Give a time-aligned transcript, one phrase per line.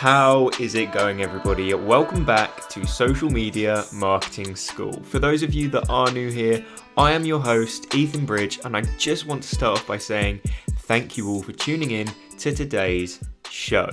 [0.00, 1.74] How is it going, everybody?
[1.74, 4.94] Welcome back to Social Media Marketing School.
[5.02, 6.64] For those of you that are new here,
[6.96, 10.40] I am your host, Ethan Bridge, and I just want to start off by saying
[10.84, 13.90] thank you all for tuning in to today's show.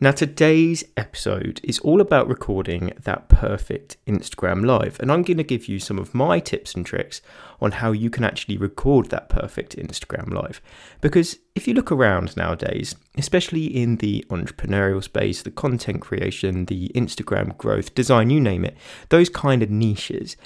[0.00, 5.42] Now, today's episode is all about recording that perfect Instagram live, and I'm going to
[5.42, 7.20] give you some of my tips and tricks
[7.60, 10.60] on how you can actually record that perfect Instagram live.
[11.00, 16.92] Because if you look around nowadays, especially in the entrepreneurial space, the content creation, the
[16.94, 18.76] Instagram growth, design, you name it,
[19.08, 20.36] those kind of niches,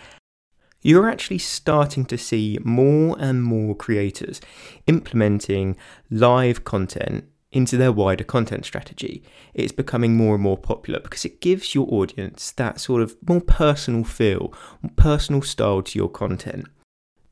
[0.80, 4.41] you're actually starting to see more and more creators
[4.86, 5.77] implementing
[6.10, 9.23] live content into their wider content strategy.
[9.55, 13.41] It's becoming more and more popular because it gives your audience that sort of more
[13.41, 14.52] personal feel,
[14.97, 16.66] personal style to your content.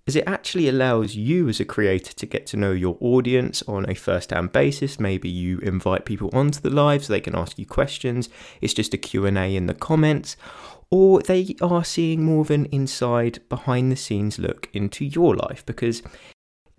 [0.06, 3.88] As it actually allows you as a creator to get to know your audience on
[3.88, 4.99] a first hand basis.
[4.99, 8.29] Maybe you invite people onto the live so they can ask you questions.
[8.60, 10.37] It's just a Q&A in the comments
[10.90, 15.65] or they are seeing more of an inside behind the scenes look into your life
[15.65, 16.02] because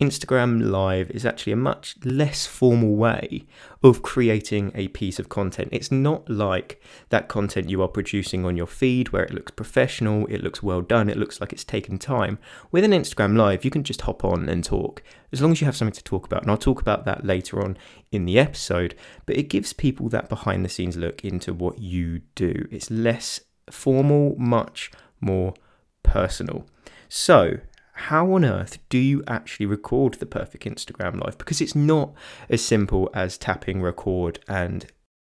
[0.01, 3.45] Instagram Live is actually a much less formal way
[3.83, 5.69] of creating a piece of content.
[5.71, 10.25] It's not like that content you are producing on your feed where it looks professional,
[10.25, 12.39] it looks well done, it looks like it's taken time.
[12.71, 15.65] With an Instagram Live, you can just hop on and talk as long as you
[15.65, 16.41] have something to talk about.
[16.41, 17.77] And I'll talk about that later on
[18.11, 18.95] in the episode,
[19.27, 22.67] but it gives people that behind the scenes look into what you do.
[22.71, 25.53] It's less formal, much more
[26.01, 26.65] personal.
[27.07, 27.57] So,
[28.01, 31.37] how on earth do you actually record the perfect Instagram live?
[31.37, 32.13] Because it's not
[32.49, 34.85] as simple as tapping record and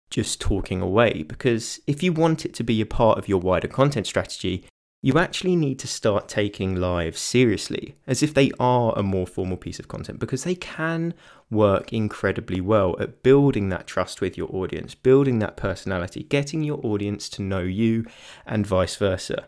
[0.09, 1.23] just talking away.
[1.23, 4.66] Because if you want it to be a part of your wider content strategy,
[5.02, 9.56] you actually need to start taking live seriously as if they are a more formal
[9.56, 11.14] piece of content because they can
[11.50, 16.86] work incredibly well at building that trust with your audience, building that personality, getting your
[16.86, 18.05] audience to know you,
[18.45, 19.48] and vice versa.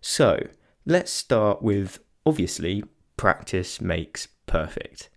[0.00, 0.46] So,
[0.86, 2.84] let's start with Obviously,
[3.16, 5.10] practice makes perfect.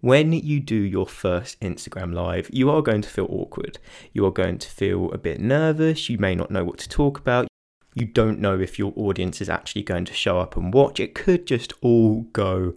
[0.00, 3.78] When you do your first Instagram live, you are going to feel awkward.
[4.12, 6.10] You are going to feel a bit nervous.
[6.10, 7.48] You may not know what to talk about.
[7.94, 11.00] You don't know if your audience is actually going to show up and watch.
[11.00, 12.74] It could just all go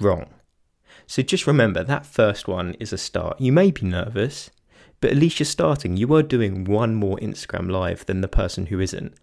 [0.00, 0.30] wrong.
[1.06, 3.40] So just remember that first one is a start.
[3.40, 4.50] You may be nervous,
[5.02, 5.98] but at least you're starting.
[5.98, 9.14] You are doing one more Instagram live than the person who isn't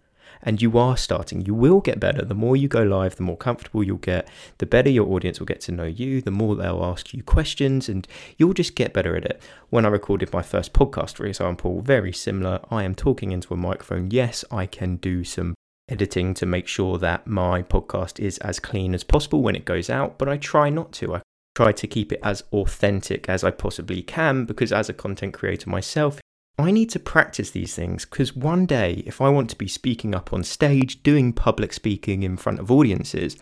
[0.44, 2.24] and you are starting, you will get better.
[2.24, 5.46] The more you go live, the more comfortable you'll get, the better your audience will
[5.46, 8.07] get to know you, the more they'll ask you questions, and
[8.38, 9.41] you'll just get better at it.
[9.69, 12.59] When I recorded my first podcast, for example, very similar.
[12.69, 14.12] I am talking into a microphone.
[14.12, 15.56] Yes, I can do some
[15.90, 19.90] editing to make sure that my podcast is as clean as possible when it goes
[19.90, 21.16] out, but I try not to.
[21.16, 21.22] I
[21.53, 25.69] try to keep it as authentic as I possibly can because as a content creator
[25.69, 26.19] myself,
[26.57, 30.13] I need to practice these things because one day, if I want to be speaking
[30.13, 33.38] up on stage, doing public speaking in front of audiences,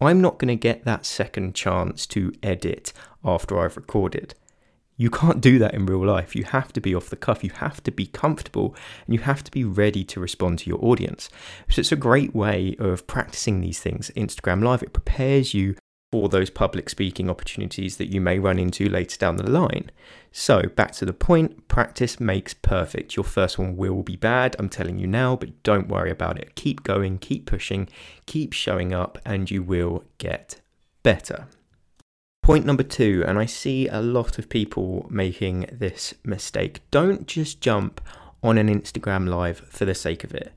[0.00, 2.92] I'm not going to get that second chance to edit
[3.24, 4.34] after I've recorded.
[4.96, 6.36] You can't do that in real life.
[6.36, 8.76] You have to be off the cuff, you have to be comfortable,
[9.06, 11.28] and you have to be ready to respond to your audience.
[11.68, 14.12] So, it's a great way of practicing these things.
[14.16, 15.74] Instagram Live, it prepares you
[16.14, 19.90] for those public speaking opportunities that you may run into later down the line.
[20.30, 23.16] So, back to the point practice makes perfect.
[23.16, 26.54] Your first one will be bad, I'm telling you now, but don't worry about it.
[26.54, 27.88] Keep going, keep pushing,
[28.26, 30.60] keep showing up, and you will get
[31.02, 31.48] better.
[32.44, 37.60] Point number two, and I see a lot of people making this mistake don't just
[37.60, 38.00] jump
[38.40, 40.52] on an Instagram live for the sake of it.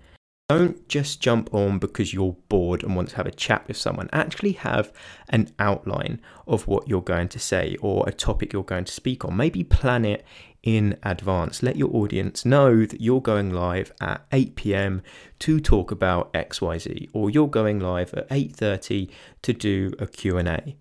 [0.49, 4.09] Don't just jump on because you're bored and want to have a chat with someone.
[4.13, 4.93] Actually, have
[5.27, 9.25] an outline of what you're going to say or a topic you're going to speak
[9.25, 9.35] on.
[9.35, 10.25] Maybe plan it
[10.63, 11.61] in advance.
[11.61, 15.01] Let your audience know that you're going live at 8 p.m.
[15.39, 19.09] to talk about XYZ or you're going live at 8:30
[19.41, 20.77] to do a Q&A.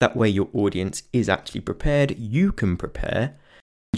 [0.00, 3.36] That way your audience is actually prepared, you can prepare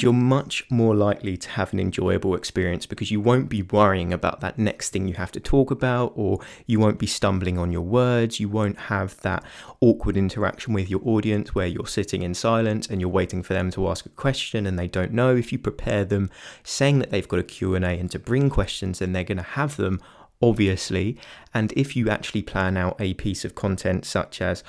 [0.03, 4.41] you're much more likely to have an enjoyable experience because you won't be worrying about
[4.41, 7.83] that next thing you have to talk about, or you won't be stumbling on your
[7.83, 8.41] words.
[8.41, 9.45] You won't have that
[9.81, 13.71] awkward interaction with your audience where you're sitting in silence and you're waiting for them
[13.73, 15.37] to ask a question and they don't know.
[15.37, 16.31] If you prepare them
[16.65, 19.77] saying that they've got a Q&A and to bring questions, then they're going to have
[19.77, 20.01] them,
[20.43, 21.19] obviously.
[21.55, 24.65] And if you actually plan out a piece of content such as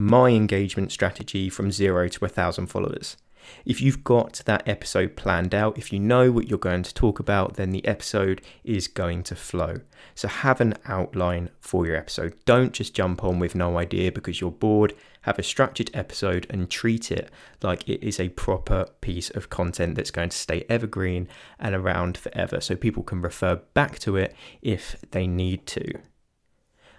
[0.00, 3.16] my engagement strategy from zero to a thousand followers
[3.64, 7.18] If you've got that episode planned out, if you know what you're going to talk
[7.18, 9.80] about, then the episode is going to flow.
[10.14, 12.34] So have an outline for your episode.
[12.44, 14.94] Don't just jump on with no idea because you're bored.
[15.22, 17.30] Have a structured episode and treat it
[17.62, 21.28] like it is a proper piece of content that's going to stay evergreen
[21.58, 26.00] and around forever so people can refer back to it if they need to.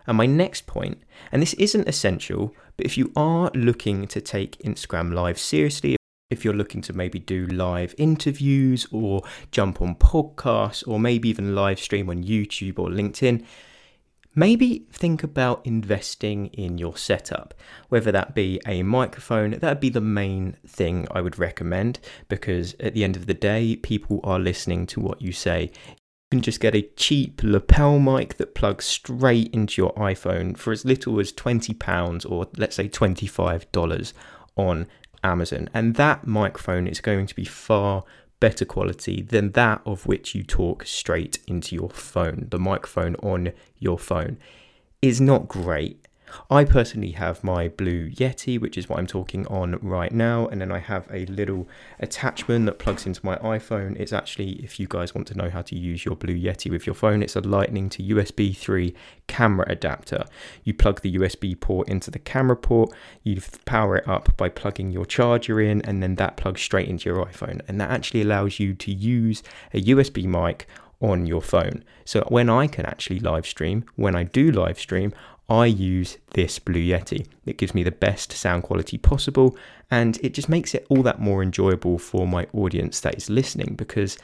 [0.10, 4.58] And my next point, and this isn't essential, but if you are looking to take
[4.58, 5.99] Instagram Live seriously,
[6.30, 11.56] if you're looking to maybe do live interviews or jump on podcasts or maybe even
[11.56, 13.44] live stream on YouTube or LinkedIn,
[14.36, 17.56] maybe think about investing in your setup,
[17.90, 22.94] whether that be a microphone, that'd be the main thing I would recommend because at
[22.94, 25.72] the end of the day, people are listening to what you say.
[26.32, 30.72] You can just get a cheap lapel mic that plugs straight into your iPhone for
[30.72, 34.14] as little as £20 or let's say $25
[34.56, 34.88] on
[35.24, 35.70] Amazon.
[35.74, 38.04] And that microphone is going to be far
[38.40, 42.48] better quality than that of which you talk straight into your phone.
[42.50, 44.38] The microphone on your phone
[45.02, 46.08] is not great
[46.50, 50.62] I personally have my Blue Yeti, which is what I'm talking on right now, and
[50.62, 51.68] then I have a little
[52.00, 54.00] attachment that plugs into my iPhone.
[54.00, 56.86] It's actually, if you guys want to know how to use your Blue Yeti with
[56.86, 58.94] your phone, it's a Lightning to USB 3
[59.28, 60.26] camera adapter.
[60.64, 62.92] You plug the USB port into the camera port,
[63.24, 67.10] you power it up by plugging your charger in, and then that plugs straight into
[67.10, 67.62] your iPhone.
[67.68, 69.44] And that actually allows you to use
[69.74, 70.68] a USB mic
[71.02, 71.84] on your phone.
[72.06, 75.14] So when I can actually live stream, when I do live stream,
[75.50, 77.26] I use this Blue Yeti.
[77.46, 79.58] It gives me the best sound quality possible
[79.90, 83.76] and it just makes it all that more enjoyable for my audience that is listening
[83.76, 84.18] because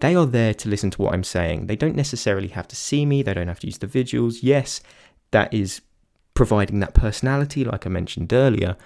[0.00, 1.66] they are there to listen to what I'm saying.
[1.66, 4.38] They don't necessarily have to see me, they don't have to use the visuals.
[4.42, 4.80] Yes,
[5.32, 5.80] that is
[6.34, 8.76] providing that personality, like I mentioned earlier,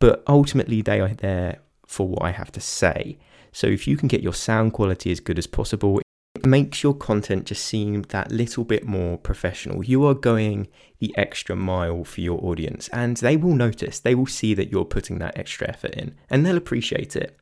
[0.00, 3.18] but ultimately they are there for what I have to say.
[3.52, 6.00] So if you can get your sound quality as good as possible,
[6.44, 9.84] makes your content just seem that little bit more professional.
[9.84, 10.68] You are going
[10.98, 14.84] the extra mile for your audience, and they will notice, they will see that you're
[14.84, 17.38] putting that extra effort in, and they'll appreciate it.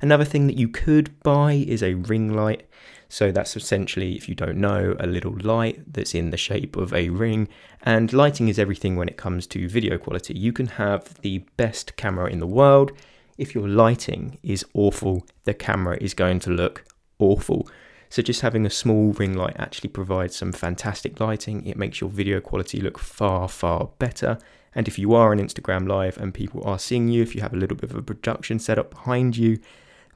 [0.00, 2.68] Another thing that you could buy is a ring light.
[3.08, 6.92] So that's essentially, if you don't know, a little light that's in the shape of
[6.92, 7.48] a ring.
[7.82, 10.34] And lighting is everything when it comes to video quality.
[10.38, 12.92] You can have the best camera in the world.
[13.38, 16.84] If your lighting is awful, the camera is going to look
[17.18, 17.68] awful.
[18.10, 21.66] So just having a small ring light actually provides some fantastic lighting.
[21.66, 24.38] It makes your video quality look far, far better.
[24.74, 27.52] And if you are on Instagram Live and people are seeing you, if you have
[27.52, 29.58] a little bit of a production setup behind you,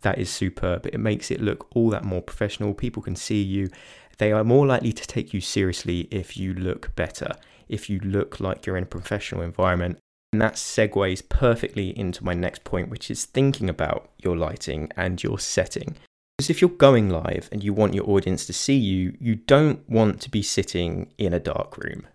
[0.02, 0.86] that is superb.
[0.86, 2.74] It makes it look all that more professional.
[2.74, 3.68] People can see you.
[4.18, 7.32] They are more likely to take you seriously if you look better,
[7.68, 9.98] if you look like you're in a professional environment.
[10.32, 15.22] And that segues perfectly into my next point, which is thinking about your lighting and
[15.22, 15.96] your setting.
[16.42, 19.88] Because if you're going live and you want your audience to see you, you don't
[19.88, 22.08] want to be sitting in a dark room.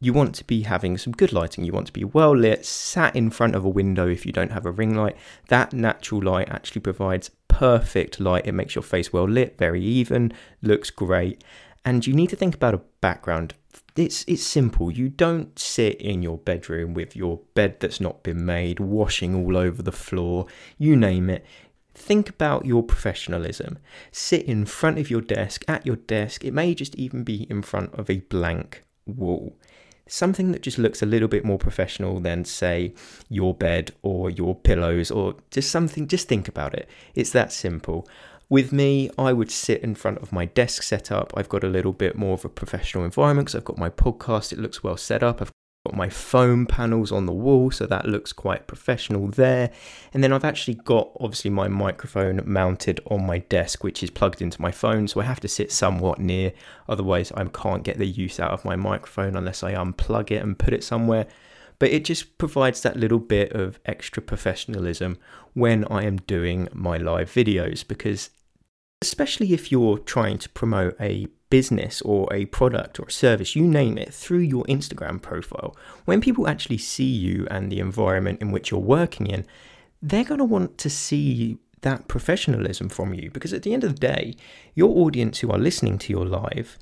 [0.00, 1.64] You want to be having some good lighting.
[1.64, 4.52] You want to be well lit, sat in front of a window if you don't
[4.52, 5.18] have a ring light.
[5.48, 8.46] That natural light actually provides perfect light.
[8.46, 10.32] It makes your face well lit, very even,
[10.62, 11.44] looks great.
[11.84, 13.52] And you need to think about a background.
[13.96, 14.90] It's it's simple.
[14.90, 19.58] You don't sit in your bedroom with your bed that's not been made, washing all
[19.58, 20.46] over the floor,
[20.78, 21.44] you name it.
[21.98, 23.78] Think about your professionalism.
[24.12, 26.44] Sit in front of your desk, at your desk.
[26.44, 29.56] It may just even be in front of a blank wall.
[30.06, 32.94] Something that just looks a little bit more professional than, say,
[33.28, 36.06] your bed or your pillows or just something.
[36.06, 36.88] Just think about it.
[37.14, 38.08] It's that simple.
[38.48, 41.32] With me, I would sit in front of my desk setup.
[41.36, 44.52] I've got a little bit more of a professional environment because I've got my podcast.
[44.52, 45.42] It looks well set up.
[45.42, 45.52] I've
[45.88, 49.70] got my foam panels on the wall, so that looks quite professional there.
[50.12, 54.42] And then I've actually got obviously my microphone mounted on my desk, which is plugged
[54.42, 56.52] into my phone, so I have to sit somewhat near,
[56.90, 60.58] otherwise, I can't get the use out of my microphone unless I unplug it and
[60.58, 61.26] put it somewhere.
[61.78, 65.16] But it just provides that little bit of extra professionalism
[65.54, 68.28] when I am doing my live videos because
[69.00, 73.62] especially if you're trying to promote a business or a product or a service, you
[73.62, 78.52] name it, through your Instagram profile, when people actually see you and the environment in
[78.52, 79.46] which you're working in,
[80.02, 83.94] they're going to want to see that professionalism from you because at the end of
[83.94, 84.36] the day,
[84.74, 86.78] your audience who are listening to your live,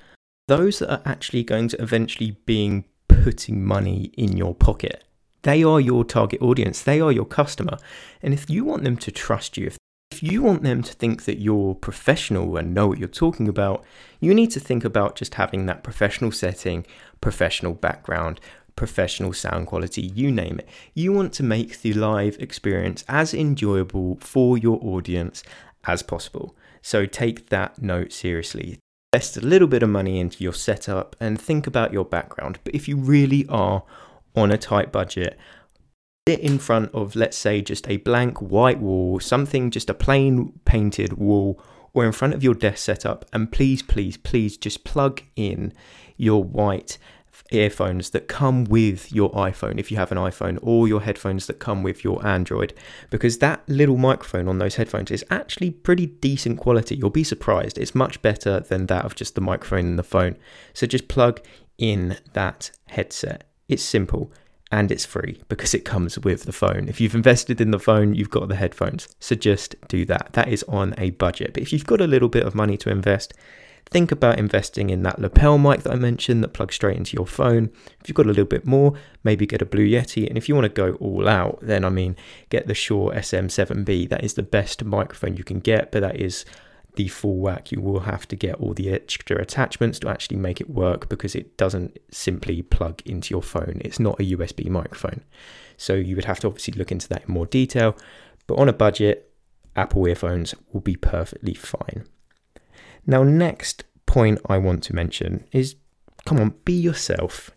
[0.49, 5.05] those that are actually going to eventually being putting money in your pocket.
[5.43, 6.83] They are your target audience.
[6.83, 7.79] They are your customer.
[8.23, 9.79] And if you want them to trust you, if
[10.11, 13.85] if you want them to think that you're professional and know what you're talking about,
[14.19, 16.87] you need to think about just having that professional setting,
[17.21, 18.41] professional background,
[18.77, 20.69] professional sound quality, you name it.
[20.95, 25.43] You want to make the live experience as enjoyable for your audience
[25.85, 26.57] as possible.
[26.81, 28.79] So take that note seriously.
[29.13, 32.59] Invest a little bit of money into your setup and think about your background.
[32.65, 33.83] But if you really are
[34.35, 35.39] on a tight budget,
[36.29, 40.53] sit in front of, let's say, just a blank white wall, something just a plain
[40.65, 41.61] painted wall,
[41.95, 45.73] or in front of your desk setup, and please, please, please just plug in
[46.17, 46.99] your white
[47.53, 51.61] earphones that come with your iPhone if you have an iPhone or your headphones that
[51.61, 52.73] come with your Android
[53.11, 56.97] because that little microphone on those headphones is actually pretty decent quality.
[56.97, 57.79] You'll be surprised.
[57.79, 60.37] It's much better than that of just the microphone in the phone.
[60.73, 61.41] So just plug
[61.79, 63.45] in that headset.
[63.69, 64.33] It's simple
[64.73, 66.89] and it's free because it comes with the phone.
[66.89, 69.09] If you've invested in the phone, you've got the headphones.
[69.21, 70.31] So just do that.
[70.33, 71.55] That is on a budget.
[71.55, 73.33] But if you've got a little bit of money to invest,
[73.89, 77.27] think about investing in that lapel mic that I mentioned that plugs straight into your
[77.27, 77.71] phone.
[78.01, 80.27] If you've got a little bit more, maybe get a Blue Yeti.
[80.27, 82.17] And if you want to go all out, then I mean,
[82.51, 84.09] get the Shure SM7B.
[84.09, 86.45] That is the best microphone you can get, but that is
[86.97, 87.71] the full whack.
[87.71, 91.35] You will have to get all the extra attachments to actually make it work because
[91.35, 93.81] it doesn't simply plug into your phone.
[93.85, 95.23] It's not a USB microphone.
[95.77, 97.97] So you would have to obviously look into that in more detail.
[98.47, 99.31] But on a budget,
[99.77, 102.07] Apple earphones will be perfectly fine.
[103.07, 105.77] Now, next point I want to mention is
[106.25, 107.51] come on, be yourself.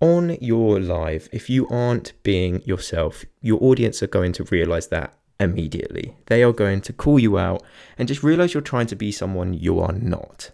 [0.00, 5.16] On your live, if you aren't being yourself, your audience are going to realize that
[5.44, 6.16] immediately.
[6.26, 7.62] They are going to call you out
[7.96, 10.50] and just realize you're trying to be someone you are not.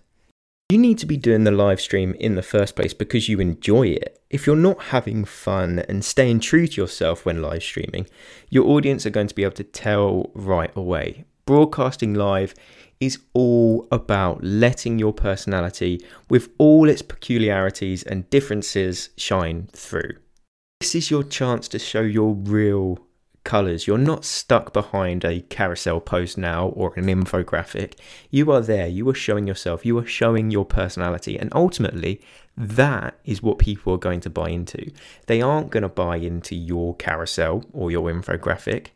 [0.70, 3.88] You need to be doing the live stream in the first place because you enjoy
[3.88, 4.22] it.
[4.30, 8.06] If you're not having fun and staying true to yourself when live streaming,
[8.50, 11.24] your audience are going to be able to tell right away.
[11.44, 12.54] Broadcasting live
[13.00, 20.12] is all about letting your personality, with all its peculiarities and differences, shine through.
[20.80, 22.98] This is your chance to show your real
[23.44, 23.86] colours.
[23.86, 27.94] You're not stuck behind a carousel post now or an infographic.
[28.30, 32.20] You are there, you are showing yourself, you are showing your personality, and ultimately,
[32.56, 34.90] that is what people are going to buy into.
[35.26, 38.88] They aren't going to buy into your carousel or your infographic.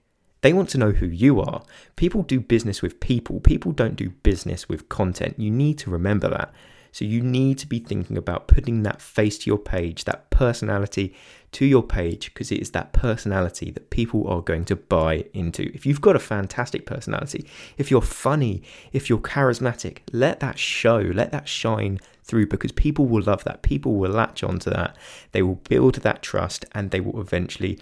[0.42, 1.62] They want to know who you are.
[1.96, 5.38] People do business with people, people don't do business with content.
[5.38, 6.52] You need to remember that.
[6.92, 11.12] So you need to be thinking about putting that face to your page, that personality
[11.54, 15.70] to your page, because it is that personality that people are going to buy into.
[15.74, 17.46] If you've got a fantastic personality,
[17.78, 23.06] if you're funny, if you're charismatic, let that show, let that shine through because people
[23.06, 23.62] will love that.
[23.62, 24.96] People will latch onto that.
[25.32, 27.78] They will build that trust and they will eventually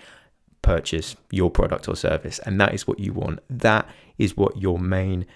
[0.62, 2.38] purchase your product or service.
[2.40, 3.40] And that is what you want.
[3.48, 3.88] That
[4.18, 5.26] is what your main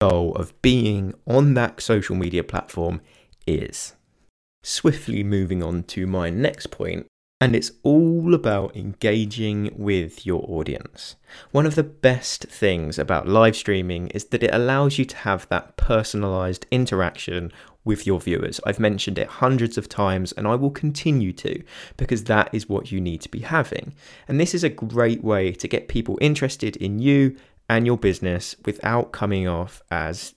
[0.00, 3.00] goal of being on that social media platform
[3.46, 3.94] is.
[4.64, 7.06] Swiftly moving on to my next point,
[7.42, 11.16] and it's all about engaging with your audience.
[11.50, 15.48] One of the best things about live streaming is that it allows you to have
[15.48, 17.50] that personalized interaction
[17.84, 18.60] with your viewers.
[18.64, 21.60] I've mentioned it hundreds of times and I will continue to
[21.96, 23.92] because that is what you need to be having.
[24.28, 27.36] And this is a great way to get people interested in you
[27.68, 30.34] and your business without coming off as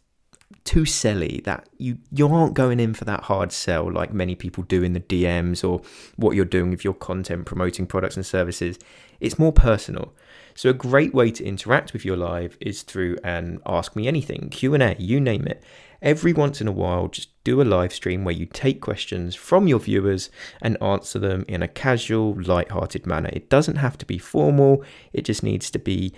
[0.66, 4.64] too selly that you you aren't going in for that hard sell like many people
[4.64, 5.82] do in the DMs or
[6.18, 8.78] what you're doing with your content promoting products and services.
[9.20, 10.14] It's more personal.
[10.56, 14.50] So a great way to interact with your live is through an ask me anything
[14.50, 15.64] Q&A you name it.
[16.02, 19.68] Every once in a while, just do a live stream where you take questions from
[19.68, 20.30] your viewers
[20.62, 23.30] and answer them in a casual, light-hearted manner.
[23.34, 26.14] It doesn't have to be formal, it just needs to be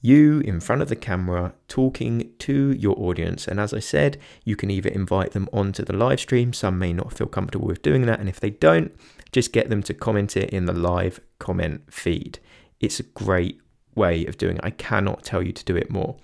[0.00, 3.48] you in front of the camera talking to your audience.
[3.48, 6.92] And as I said, you can either invite them onto the live stream, some may
[6.92, 8.94] not feel comfortable with doing that, and if they don't,
[9.32, 12.38] just get them to comment it in the live comment feed.
[12.80, 13.60] It's a great
[13.94, 14.64] way of doing it.
[14.64, 16.16] I cannot tell you to do it more.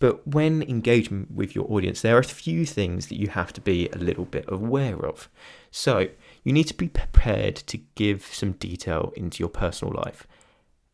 [0.00, 3.60] But when engaging with your audience, there are a few things that you have to
[3.60, 5.28] be a little bit aware of.
[5.70, 6.08] So,
[6.44, 10.26] you need to be prepared to give some detail into your personal life.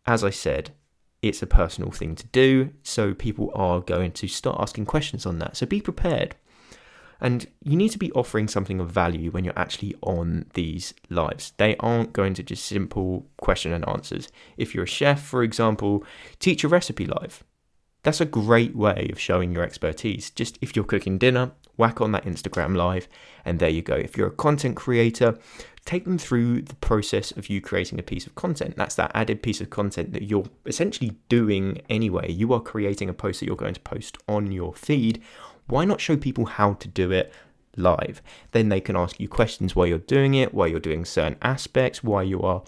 [0.06, 0.72] As I said,
[1.28, 5.38] it's a personal thing to do, so people are going to start asking questions on
[5.38, 5.56] that.
[5.56, 6.36] So, be prepared.
[7.20, 11.52] And you need to be offering something of value when you're actually on these lives.
[11.56, 14.28] They aren't going to just simple question and answers.
[14.56, 16.04] If you're a chef, for example,
[16.38, 17.42] teach a recipe live
[18.04, 20.30] that's a great way of showing your expertise.
[20.30, 23.08] Just if you're cooking dinner, whack on that Instagram live,
[23.44, 23.94] and there you go.
[23.94, 25.38] If you're a content creator,
[25.84, 28.76] take them through the process of you creating a piece of content.
[28.76, 32.32] That's that added piece of content that you're essentially doing anyway.
[32.32, 35.22] You are creating a post that you're going to post on your feed.
[35.66, 37.32] Why not show people how to do it?
[37.76, 38.22] live.
[38.52, 42.04] Then they can ask you questions while you're doing it, while you're doing certain aspects,
[42.04, 42.62] why you are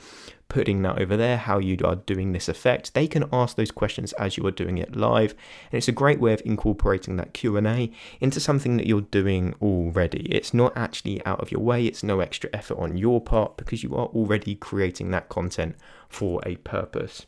[0.49, 2.95] putting that over there, how you are doing this effect.
[2.95, 5.33] They can ask those questions as you are doing it live,
[5.71, 10.27] and it's a great way of incorporating that Q&A into something that you're doing already.
[10.31, 13.83] It's not actually out of your way, it's no extra effort on your part because
[13.83, 15.77] you are already creating that content
[16.09, 17.27] for a purpose.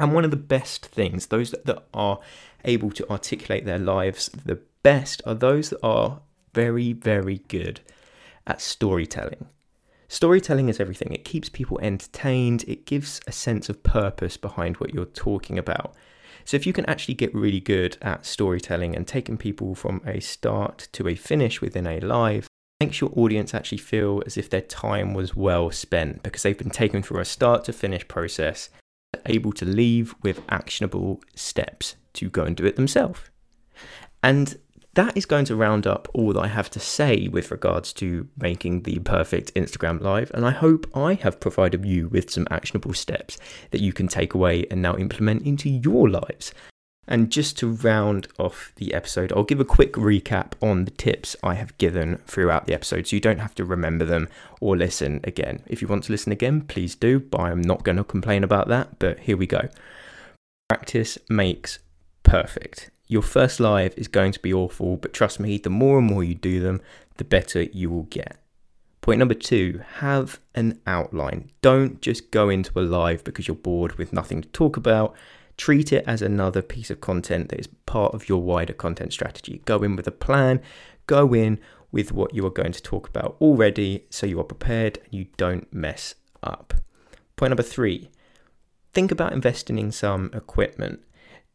[0.00, 2.18] And one of the best things, those that, are
[2.64, 6.20] able to articulate their lives the best are those that are
[6.54, 7.80] very, very good
[8.46, 9.46] at storytelling.
[10.12, 11.10] Storytelling is everything.
[11.14, 15.94] It keeps people entertained, it gives a sense of purpose behind what you're talking about.
[16.44, 20.20] So, if you can actually get really good at storytelling and taking people from a
[20.20, 22.46] start to a finish within a live,
[22.78, 26.68] makes your audience actually feel as if their time was well spent because they've been
[26.68, 28.68] taken through a start to finish process,
[29.24, 33.30] able to leave with actionable steps to go and do it themselves.
[34.22, 34.58] And
[34.94, 38.28] that is going to round up all that I have to say with regards to
[38.36, 40.30] making the perfect Instagram live.
[40.34, 43.38] And I hope I have provided you with some actionable steps
[43.70, 46.52] that you can take away and now implement into your lives.
[47.08, 51.36] And just to round off the episode, I'll give a quick recap on the tips
[51.42, 54.28] I have given throughout the episode so you don't have to remember them
[54.60, 55.62] or listen again.
[55.66, 58.68] If you want to listen again, please do, but I'm not going to complain about
[58.68, 58.98] that.
[58.98, 59.68] But here we go.
[60.68, 61.80] Practice makes
[62.22, 62.90] perfect.
[63.12, 66.24] Your first live is going to be awful, but trust me, the more and more
[66.24, 66.80] you do them,
[67.18, 68.38] the better you will get.
[69.02, 71.50] Point number two, have an outline.
[71.60, 75.14] Don't just go into a live because you're bored with nothing to talk about.
[75.58, 79.60] Treat it as another piece of content that is part of your wider content strategy.
[79.66, 80.62] Go in with a plan,
[81.06, 84.96] go in with what you are going to talk about already so you are prepared
[85.04, 86.72] and you don't mess up.
[87.36, 88.08] Point number three,
[88.94, 91.02] think about investing in some equipment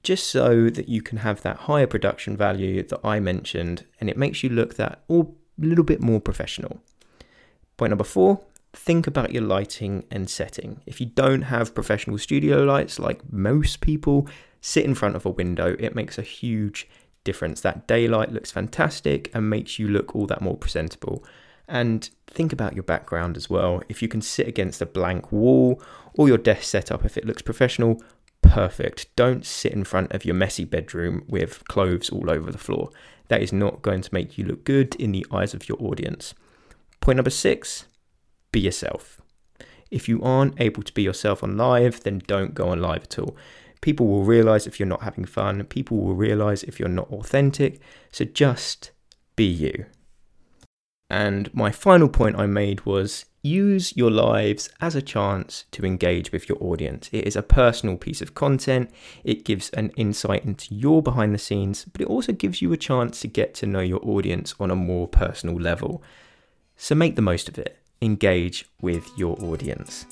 [0.08, 4.16] just so that you can have that higher production value that I mentioned and it
[4.16, 5.26] makes you look that a
[5.58, 6.80] little bit more professional.
[7.76, 8.40] Point number four,
[8.72, 10.80] think about your lighting and setting.
[10.86, 14.30] If you don't have professional studio lights like most people,
[14.62, 15.76] sit in front of a window.
[15.78, 16.88] It makes a huge
[17.26, 17.60] difference.
[17.60, 21.22] That daylight looks fantastic and makes you look all that more presentable.
[21.68, 23.82] And think about your background as well.
[23.90, 25.82] If you can sit against a blank wall
[26.14, 28.02] or your desk setup, if it looks professional,
[28.42, 29.16] perfect.
[29.16, 32.90] Don't sit in front of your messy bedroom with clothes all over the floor.
[33.28, 36.34] That is not going to make you look good in the eyes of your audience.
[37.02, 37.86] Point number six
[38.52, 39.22] be yourself.
[39.92, 43.20] If you aren't able to be yourself on live, then don't go on live at
[43.20, 43.36] all.
[43.82, 47.80] People will realize if you're not having fun, people will realize if you're not authentic.
[48.12, 48.92] So just
[49.36, 49.86] be you.
[51.10, 56.32] And my final point I made was use your lives as a chance to engage
[56.32, 57.10] with your audience.
[57.14, 58.92] It is a personal piece of content,
[59.24, 62.78] it gives an insight into your behind the scenes, but it also gives you a
[62.78, 66.04] chance to get to know your audience on a more personal level.
[66.76, 70.06] So make the most of it, engage with your audience.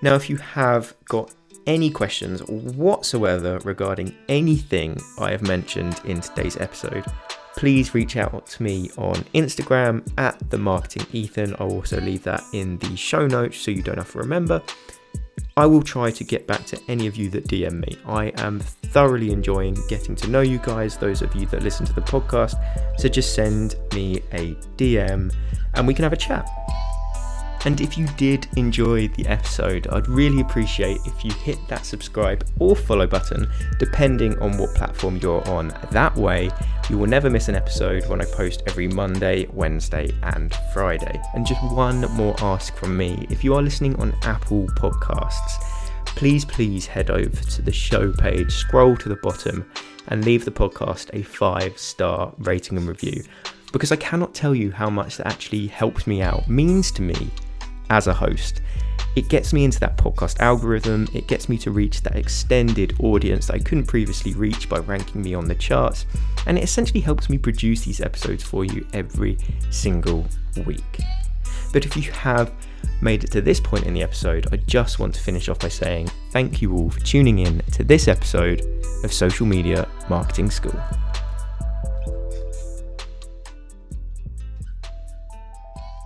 [0.00, 1.34] Now, if you have got
[1.66, 7.04] any questions whatsoever regarding anything I have mentioned in today's episode,
[7.56, 11.54] please reach out to me on Instagram at the marketing Ethan.
[11.58, 14.62] I'll also leave that in the show notes so you don't have to remember.
[15.56, 17.96] I will try to get back to any of you that DM me.
[18.06, 21.92] I am thoroughly enjoying getting to know you guys, those of you that listen to
[21.92, 22.56] the podcast.
[22.98, 25.32] So just send me a DM
[25.74, 26.48] and we can have a chat.
[27.66, 32.46] And if you did enjoy the episode, I'd really appreciate if you hit that subscribe
[32.58, 35.68] or follow button, depending on what platform you're on.
[35.90, 36.50] That way,
[36.90, 41.18] you will never miss an episode when I post every Monday, Wednesday, and Friday.
[41.32, 45.64] And just one more ask from me if you are listening on Apple Podcasts,
[46.04, 49.70] please, please head over to the show page, scroll to the bottom,
[50.08, 53.24] and leave the podcast a five star rating and review
[53.72, 57.30] because I cannot tell you how much that actually helps me out, means to me
[57.90, 58.60] as a host.
[59.16, 63.46] It gets me into that podcast algorithm, it gets me to reach that extended audience
[63.46, 66.06] that I couldn't previously reach by ranking me on the charts,
[66.46, 69.38] and it essentially helps me produce these episodes for you every
[69.70, 70.26] single
[70.66, 71.00] week.
[71.72, 72.52] But if you have
[73.00, 75.68] made it to this point in the episode, I just want to finish off by
[75.68, 78.62] saying thank you all for tuning in to this episode
[79.04, 80.80] of Social Media Marketing School.